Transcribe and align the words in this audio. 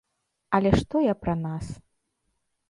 Але 0.57 0.71
што 0.79 1.01
я 1.03 1.13
пра 1.27 1.37
нас? 1.45 1.65